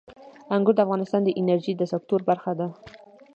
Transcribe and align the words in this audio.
انګور 0.55 0.75
د 0.75 0.79
افغانستان 0.85 1.21
د 1.23 1.29
انرژۍ 1.39 1.73
د 1.77 1.83
سکتور 1.91 2.21
برخه 2.29 2.51
ده. 2.59 2.67